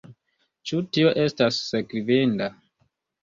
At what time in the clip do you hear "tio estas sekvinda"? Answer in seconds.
0.95-2.49